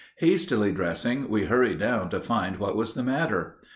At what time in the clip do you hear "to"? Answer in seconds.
2.09-2.19